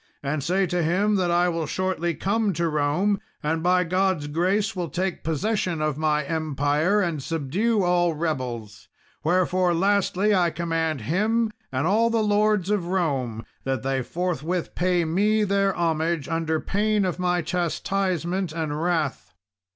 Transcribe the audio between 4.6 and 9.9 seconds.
will take possession of my empire and subdue all rebels. Wherefore,